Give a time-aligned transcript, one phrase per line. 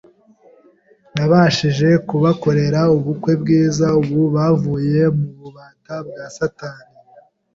[1.15, 6.93] nabashije kubakorera ubukwe bwiza ubu bavuye mu bubata bwa satani